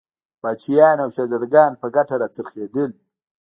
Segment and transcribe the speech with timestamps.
[0.41, 2.91] پاچاهانو او شهزادګانو په ګټه را څرخېدل.